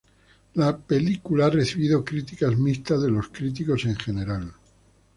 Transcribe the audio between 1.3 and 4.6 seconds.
ha recibido críticas mixtas de los críticos en general.